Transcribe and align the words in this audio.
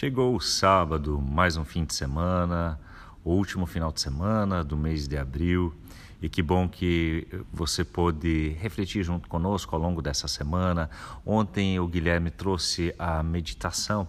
Chegou 0.00 0.36
o 0.36 0.40
sábado, 0.40 1.20
mais 1.20 1.56
um 1.56 1.64
fim 1.64 1.84
de 1.84 1.92
semana, 1.92 2.78
o 3.24 3.32
último 3.32 3.66
final 3.66 3.90
de 3.90 4.00
semana 4.00 4.62
do 4.62 4.76
mês 4.76 5.08
de 5.08 5.16
abril. 5.16 5.74
E 6.22 6.28
que 6.28 6.40
bom 6.40 6.68
que 6.68 7.26
você 7.52 7.84
pôde 7.84 8.50
refletir 8.60 9.02
junto 9.02 9.28
conosco 9.28 9.74
ao 9.74 9.82
longo 9.82 10.00
dessa 10.00 10.28
semana. 10.28 10.88
Ontem 11.26 11.80
o 11.80 11.88
Guilherme 11.88 12.30
trouxe 12.30 12.94
a 12.96 13.24
meditação 13.24 14.06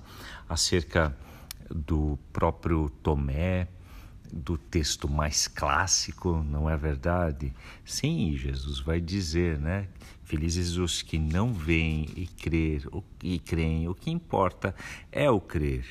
acerca 0.47 1.17
do 1.71 2.19
próprio 2.31 2.91
Tomé, 3.01 3.67
do 4.31 4.57
texto 4.57 5.09
mais 5.09 5.47
clássico, 5.47 6.43
não 6.49 6.69
é 6.69 6.77
verdade? 6.77 7.53
Sim, 7.83 8.35
Jesus 8.37 8.79
vai 8.79 9.01
dizer, 9.01 9.59
né? 9.59 9.87
Felizes 10.23 10.77
os 10.77 11.01
que 11.01 11.17
não 11.17 11.53
veem 11.53 12.07
e 12.15 12.27
crer 12.27 12.83
e 13.23 13.39
creem. 13.39 13.87
O 13.87 13.95
que 13.95 14.11
importa 14.11 14.75
é 15.11 15.29
o 15.29 15.39
crer. 15.39 15.85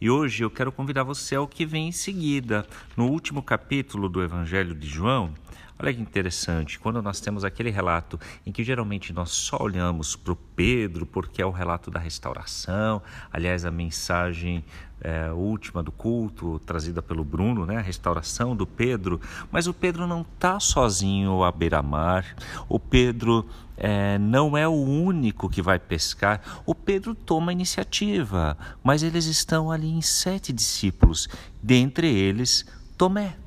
E 0.00 0.10
hoje 0.10 0.42
eu 0.42 0.50
quero 0.50 0.72
convidar 0.72 1.04
você 1.04 1.36
ao 1.36 1.46
que 1.46 1.64
vem 1.64 1.88
em 1.88 1.92
seguida, 1.92 2.66
no 2.96 3.06
último 3.06 3.42
capítulo 3.42 4.08
do 4.08 4.22
Evangelho 4.22 4.74
de 4.74 4.88
João. 4.88 5.32
Olha 5.78 5.92
que 5.92 6.00
interessante, 6.00 6.78
quando 6.78 7.02
nós 7.02 7.20
temos 7.20 7.44
aquele 7.44 7.68
relato 7.68 8.18
em 8.46 8.50
que 8.50 8.64
geralmente 8.64 9.12
nós 9.12 9.30
só 9.30 9.58
olhamos 9.60 10.16
para 10.16 10.32
o 10.32 10.36
Pedro, 10.36 11.04
porque 11.04 11.42
é 11.42 11.44
o 11.44 11.50
relato 11.50 11.90
da 11.90 12.00
restauração, 12.00 13.02
aliás, 13.30 13.62
a 13.66 13.70
mensagem 13.70 14.64
é, 15.02 15.30
última 15.30 15.82
do 15.82 15.92
culto, 15.92 16.58
trazida 16.60 17.02
pelo 17.02 17.22
Bruno, 17.22 17.66
né, 17.66 17.76
a 17.76 17.82
restauração 17.82 18.56
do 18.56 18.66
Pedro, 18.66 19.20
mas 19.52 19.66
o 19.66 19.74
Pedro 19.74 20.06
não 20.06 20.22
está 20.22 20.58
sozinho 20.58 21.44
à 21.44 21.52
beira-mar, 21.52 22.24
o 22.70 22.80
Pedro 22.80 23.46
é, 23.76 24.16
não 24.16 24.56
é 24.56 24.66
o 24.66 24.72
único 24.72 25.46
que 25.46 25.60
vai 25.60 25.78
pescar, 25.78 26.62
o 26.64 26.74
Pedro 26.74 27.14
toma 27.14 27.50
a 27.50 27.52
iniciativa, 27.52 28.56
mas 28.82 29.02
eles 29.02 29.26
estão 29.26 29.70
ali 29.70 29.90
em 29.90 30.00
sete 30.00 30.54
discípulos, 30.54 31.28
dentre 31.62 32.08
eles 32.08 32.64
Tomé. 32.96 33.45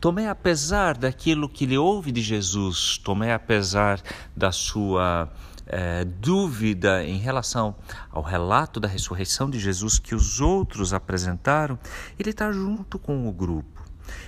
Tomé, 0.00 0.28
apesar 0.28 0.96
daquilo 0.96 1.48
que 1.48 1.64
ele 1.64 1.76
ouve 1.76 2.12
de 2.12 2.20
Jesus, 2.20 2.98
Tomé, 2.98 3.32
apesar 3.34 4.00
da 4.36 4.52
sua 4.52 5.28
é, 5.66 6.04
dúvida 6.04 7.04
em 7.04 7.18
relação 7.18 7.74
ao 8.10 8.22
relato 8.22 8.78
da 8.78 8.86
ressurreição 8.86 9.50
de 9.50 9.58
Jesus 9.58 9.98
que 9.98 10.14
os 10.14 10.40
outros 10.40 10.94
apresentaram, 10.94 11.78
ele 12.18 12.30
está 12.30 12.50
junto 12.52 12.98
com 12.98 13.28
o 13.28 13.32
grupo. 13.32 13.82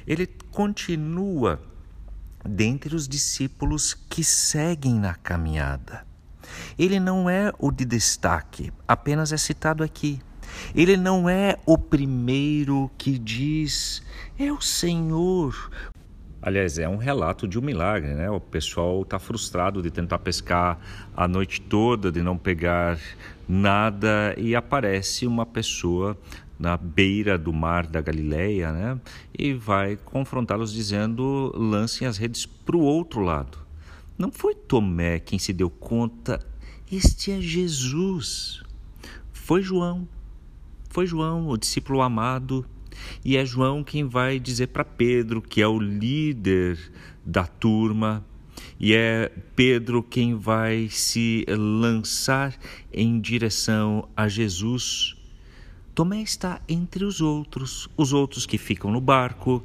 Ele 0.07 0.27
continua 0.27 1.61
dentre 2.45 2.95
os 2.95 3.07
discípulos 3.07 3.95
que 3.95 4.25
seguem 4.25 4.95
na 4.95 5.15
caminhada. 5.15 6.05
Ele 6.79 6.99
não 6.99 7.31
é 7.31 7.53
o 7.59 7.71
de 7.71 7.85
destaque, 7.85 8.73
apenas 8.89 9.33
é 9.33 9.37
citado 9.37 9.85
aqui. 9.85 10.21
Ele 10.75 10.97
não 10.97 11.29
é 11.29 11.59
o 11.67 11.77
primeiro 11.77 12.91
que 12.97 13.19
diz: 13.19 14.03
É 14.39 14.53
o 14.53 14.61
Senhor. 14.61 15.71
Aliás, 16.43 16.79
é 16.79 16.89
um 16.89 16.97
relato 16.97 17.47
de 17.47 17.59
um 17.59 17.63
milagre, 17.63 18.15
né? 18.15 18.31
O 18.31 18.41
pessoal 18.41 19.03
está 19.03 19.19
frustrado 19.19 19.83
de 19.83 19.91
tentar 19.91 20.19
pescar 20.21 20.79
a 21.15 21.29
noite 21.29 21.61
toda, 21.61 22.11
de 22.11 22.23
não 22.23 22.39
pegar 22.39 22.99
nada 23.47 24.35
e 24.39 24.55
aparece 24.57 25.27
uma 25.27 25.45
pessoa 25.45 26.17
na 26.59 26.77
beira 26.77 27.37
do 27.37 27.53
mar 27.53 27.87
da 27.87 28.01
Galileia, 28.01 28.73
né? 28.73 29.01
E 29.39 29.53
vai 29.53 29.97
confrontá-los 29.97 30.73
dizendo: 30.73 31.53
lancem 31.55 32.09
as 32.09 32.17
redes 32.17 32.47
para 32.47 32.77
o 32.77 32.81
outro 32.81 33.21
lado. 33.21 33.59
Não 34.17 34.31
foi 34.31 34.55
Tomé 34.55 35.19
quem 35.19 35.39
se 35.39 35.53
deu 35.53 35.71
conta, 35.71 36.39
este 36.93 37.33
é 37.33 37.41
Jesus. 37.41 38.63
Foi 39.33 39.63
João. 39.63 40.07
Foi 40.91 41.07
João, 41.07 41.49
o 41.49 41.57
discípulo 41.57 42.03
amado, 42.03 42.67
e 43.25 43.37
é 43.37 43.47
João 43.47 43.85
quem 43.85 44.09
vai 44.09 44.41
dizer 44.41 44.67
para 44.67 44.85
Pedro, 44.85 45.41
que 45.41 45.63
é 45.63 45.69
o 45.69 45.79
líder 45.79 46.77
da 47.25 47.47
turma, 47.47 48.27
e 48.79 48.93
é 48.93 49.31
Pedro 49.55 50.03
quem 50.03 50.35
vai 50.35 50.89
se 50.91 51.47
lançar 51.49 52.59
em 52.93 53.21
direção 53.21 54.09
a 54.17 54.27
Jesus. 54.27 55.15
Tomé 55.95 56.23
está 56.23 56.61
entre 56.69 57.05
os 57.05 57.21
outros, 57.21 57.89
os 57.97 58.13
outros 58.13 58.45
que 58.45 58.59
ficam 58.59 58.91
no 58.91 59.01
barco, 59.01 59.63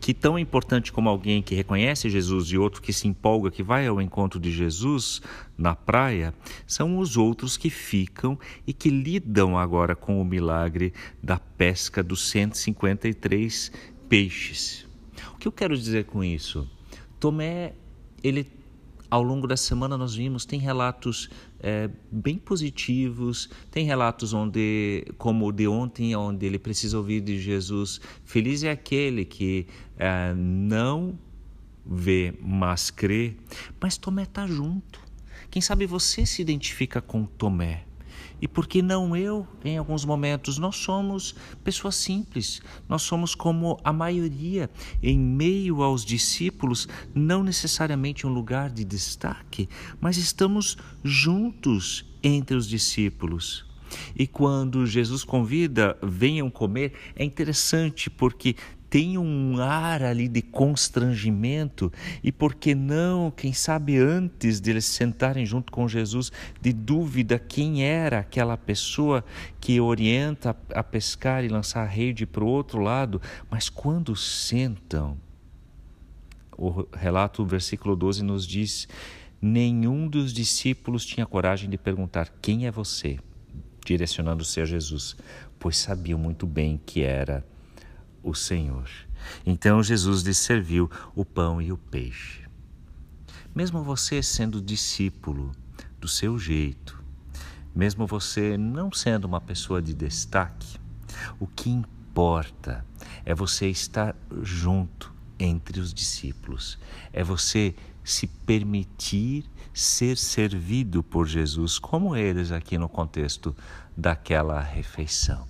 que 0.00 0.14
tão 0.14 0.38
importante 0.38 0.92
como 0.92 1.08
alguém 1.08 1.42
que 1.42 1.54
reconhece 1.54 2.08
Jesus 2.08 2.48
e 2.48 2.58
outro 2.58 2.80
que 2.80 2.92
se 2.92 3.08
empolga, 3.08 3.50
que 3.50 3.62
vai 3.62 3.86
ao 3.86 4.00
encontro 4.00 4.38
de 4.38 4.50
Jesus 4.50 5.20
na 5.56 5.74
praia, 5.74 6.32
são 6.66 6.98
os 6.98 7.16
outros 7.16 7.56
que 7.56 7.70
ficam 7.70 8.38
e 8.66 8.72
que 8.72 8.90
lidam 8.90 9.58
agora 9.58 9.96
com 9.96 10.20
o 10.20 10.24
milagre 10.24 10.92
da 11.22 11.38
pesca 11.38 12.02
dos 12.02 12.28
153 12.28 13.72
peixes. 14.08 14.86
O 15.34 15.38
que 15.38 15.48
eu 15.48 15.52
quero 15.52 15.76
dizer 15.76 16.04
com 16.04 16.22
isso? 16.22 16.68
Tomé, 17.18 17.74
ele 18.22 18.57
ao 19.10 19.22
longo 19.22 19.46
da 19.46 19.56
semana 19.56 19.96
nós 19.96 20.14
vimos, 20.14 20.44
tem 20.44 20.60
relatos 20.60 21.30
é, 21.60 21.90
bem 22.10 22.36
positivos, 22.38 23.48
tem 23.70 23.84
relatos 23.84 24.32
onde, 24.32 25.06
como 25.16 25.46
o 25.46 25.52
de 25.52 25.66
ontem, 25.66 26.14
onde 26.14 26.44
ele 26.44 26.58
precisa 26.58 26.96
ouvir 26.96 27.20
de 27.20 27.40
Jesus, 27.40 28.00
feliz 28.24 28.62
é 28.62 28.70
aquele 28.70 29.24
que 29.24 29.66
é, 29.96 30.34
não 30.34 31.18
vê, 31.84 32.34
mas 32.40 32.90
crê, 32.90 33.34
mas 33.80 33.96
Tomé 33.96 34.24
está 34.24 34.46
junto. 34.46 35.00
Quem 35.50 35.62
sabe 35.62 35.86
você 35.86 36.26
se 36.26 36.42
identifica 36.42 37.00
com 37.00 37.24
Tomé? 37.24 37.87
E 38.40 38.46
por 38.46 38.66
que 38.66 38.80
não 38.82 39.16
eu, 39.16 39.46
em 39.64 39.78
alguns 39.78 40.04
momentos? 40.04 40.58
Nós 40.58 40.76
somos 40.76 41.34
pessoas 41.64 41.96
simples, 41.96 42.60
nós 42.88 43.02
somos 43.02 43.34
como 43.34 43.78
a 43.82 43.92
maioria, 43.92 44.70
em 45.02 45.18
meio 45.18 45.82
aos 45.82 46.04
discípulos, 46.04 46.88
não 47.14 47.42
necessariamente 47.42 48.26
um 48.26 48.30
lugar 48.32 48.70
de 48.70 48.84
destaque, 48.84 49.68
mas 50.00 50.16
estamos 50.16 50.76
juntos 51.02 52.04
entre 52.22 52.56
os 52.56 52.68
discípulos. 52.68 53.66
E 54.14 54.26
quando 54.26 54.86
Jesus 54.86 55.24
convida, 55.24 55.96
venham 56.02 56.50
comer, 56.50 56.92
é 57.16 57.24
interessante 57.24 58.10
porque 58.10 58.54
tem 58.90 59.18
um 59.18 59.60
ar 59.60 60.02
ali 60.02 60.28
de 60.28 60.40
constrangimento 60.40 61.92
e 62.22 62.32
por 62.32 62.54
que 62.54 62.74
não, 62.74 63.30
quem 63.30 63.52
sabe 63.52 63.98
antes 63.98 64.60
de 64.60 64.70
eles 64.70 64.86
sentarem 64.86 65.44
junto 65.44 65.70
com 65.70 65.86
Jesus, 65.86 66.32
de 66.60 66.72
dúvida 66.72 67.38
quem 67.38 67.84
era 67.84 68.20
aquela 68.20 68.56
pessoa 68.56 69.24
que 69.60 69.80
orienta 69.80 70.56
a 70.74 70.82
pescar 70.82 71.44
e 71.44 71.48
lançar 71.48 71.82
a 71.82 71.86
rede 71.86 72.24
para 72.24 72.44
o 72.44 72.48
outro 72.48 72.80
lado, 72.80 73.20
mas 73.50 73.68
quando 73.68 74.16
sentam, 74.16 75.18
o 76.56 76.86
relato, 76.92 77.42
o 77.42 77.46
versículo 77.46 77.94
12 77.94 78.24
nos 78.24 78.46
diz: 78.46 78.88
nenhum 79.40 80.08
dos 80.08 80.32
discípulos 80.32 81.06
tinha 81.06 81.26
coragem 81.26 81.70
de 81.70 81.78
perguntar 81.78 82.32
quem 82.42 82.66
é 82.66 82.70
você, 82.70 83.18
direcionando-se 83.84 84.60
a 84.60 84.64
Jesus, 84.64 85.16
pois 85.58 85.76
sabiam 85.76 86.18
muito 86.18 86.46
bem 86.46 86.80
que 86.84 87.02
era 87.02 87.44
o 88.22 88.34
Senhor. 88.34 88.88
Então 89.44 89.82
Jesus 89.82 90.22
lhe 90.22 90.34
serviu 90.34 90.90
o 91.14 91.24
pão 91.24 91.60
e 91.60 91.72
o 91.72 91.76
peixe. 91.76 92.42
Mesmo 93.54 93.82
você 93.82 94.22
sendo 94.22 94.60
discípulo 94.60 95.52
do 96.00 96.06
seu 96.06 96.38
jeito, 96.38 97.02
mesmo 97.74 98.06
você 98.06 98.56
não 98.56 98.92
sendo 98.92 99.24
uma 99.24 99.40
pessoa 99.40 99.82
de 99.82 99.94
destaque, 99.94 100.78
o 101.40 101.46
que 101.46 101.70
importa 101.70 102.84
é 103.24 103.34
você 103.34 103.68
estar 103.68 104.14
junto 104.42 105.12
entre 105.38 105.80
os 105.80 105.92
discípulos, 105.92 106.78
é 107.12 107.22
você 107.22 107.74
se 108.04 108.26
permitir 108.26 109.44
ser 109.72 110.16
servido 110.16 111.02
por 111.02 111.26
Jesus, 111.26 111.78
como 111.78 112.16
eles 112.16 112.50
aqui 112.50 112.78
no 112.78 112.88
contexto 112.88 113.54
daquela 113.96 114.60
refeição 114.60 115.46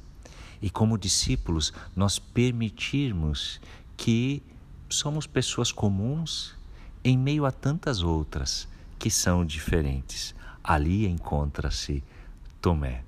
e, 0.60 0.70
como 0.70 0.98
discípulos, 0.98 1.72
nós 1.94 2.18
permitirmos 2.18 3.60
que 3.96 4.42
somos 4.88 5.26
pessoas 5.26 5.70
comuns 5.70 6.54
em 7.04 7.16
meio 7.16 7.44
a 7.44 7.52
tantas 7.52 8.02
outras 8.02 8.68
que 8.98 9.10
são 9.10 9.44
diferentes. 9.44 10.34
Ali 10.62 11.06
encontra-se 11.06 12.02
Tomé. 12.60 13.02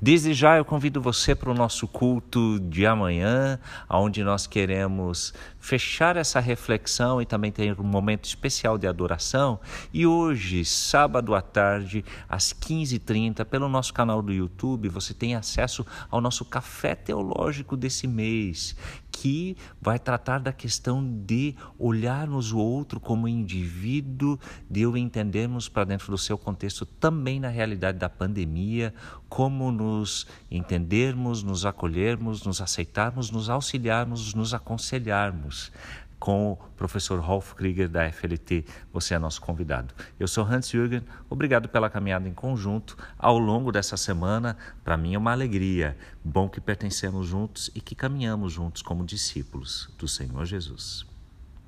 Desde 0.00 0.34
já 0.34 0.58
eu 0.58 0.64
convido 0.64 1.00
você 1.00 1.34
para 1.34 1.50
o 1.50 1.54
nosso 1.54 1.88
culto 1.88 2.60
de 2.60 2.84
amanhã, 2.84 3.58
onde 3.88 4.22
nós 4.22 4.46
queremos 4.46 5.32
fechar 5.58 6.16
essa 6.16 6.38
reflexão 6.38 7.20
e 7.20 7.26
também 7.26 7.50
ter 7.50 7.80
um 7.80 7.84
momento 7.84 8.24
especial 8.24 8.76
de 8.76 8.86
adoração. 8.86 9.58
E 9.92 10.06
hoje, 10.06 10.64
sábado 10.64 11.34
à 11.34 11.40
tarde, 11.40 12.04
às 12.28 12.52
15h30, 12.52 13.44
pelo 13.46 13.68
nosso 13.68 13.94
canal 13.94 14.20
do 14.20 14.32
YouTube, 14.32 14.88
você 14.88 15.14
tem 15.14 15.34
acesso 15.34 15.84
ao 16.10 16.20
nosso 16.20 16.44
café 16.44 16.94
teológico 16.94 17.76
desse 17.76 18.06
mês, 18.06 18.76
que 19.18 19.56
vai 19.80 19.98
tratar 19.98 20.38
da 20.38 20.52
questão 20.52 21.02
de 21.02 21.54
olharmos 21.78 22.52
o 22.52 22.58
outro 22.58 23.00
como 23.00 23.26
indivíduo, 23.26 24.38
de 24.70 24.86
o 24.86 24.94
entendermos 24.94 25.70
para 25.70 25.84
dentro 25.84 26.10
do 26.10 26.18
seu 26.18 26.36
contexto 26.36 26.84
também 26.84 27.40
na 27.40 27.48
realidade 27.48 27.98
da 27.98 28.10
pandemia, 28.10 28.92
como 29.26 29.72
nos 29.72 30.26
entendermos, 30.50 31.42
nos 31.42 31.64
acolhermos, 31.64 32.44
nos 32.44 32.60
aceitarmos, 32.60 33.30
nos 33.30 33.48
auxiliarmos, 33.48 34.34
nos 34.34 34.52
aconselharmos 34.52 35.72
com 36.18 36.52
o 36.52 36.56
professor 36.76 37.20
Rolf 37.20 37.54
Krieger 37.54 37.88
da 37.88 38.10
FLT. 38.10 38.64
Você 38.92 39.14
é 39.14 39.18
nosso 39.18 39.40
convidado. 39.40 39.94
Eu 40.18 40.28
sou 40.28 40.44
Hans 40.44 40.68
Jürgen, 40.68 41.02
obrigado 41.28 41.68
pela 41.68 41.90
caminhada 41.90 42.28
em 42.28 42.34
conjunto 42.34 42.96
ao 43.18 43.38
longo 43.38 43.72
dessa 43.72 43.96
semana. 43.96 44.56
Para 44.84 44.96
mim 44.96 45.14
é 45.14 45.18
uma 45.18 45.32
alegria. 45.32 45.96
Bom 46.24 46.48
que 46.48 46.60
pertencemos 46.60 47.26
juntos 47.26 47.70
e 47.74 47.80
que 47.80 47.94
caminhamos 47.94 48.52
juntos 48.52 48.82
como 48.82 49.04
discípulos 49.04 49.88
do 49.98 50.08
Senhor 50.08 50.44
Jesus. 50.44 51.15